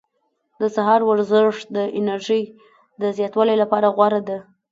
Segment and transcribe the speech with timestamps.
[0.59, 2.43] د سهار ورزش د انرژۍ
[3.01, 4.37] د زیاتوالي لپاره غوره ده.